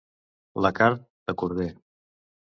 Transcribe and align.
La 0.65 0.71
carn, 0.79 0.97
de 1.31 1.35
corder. 1.43 1.67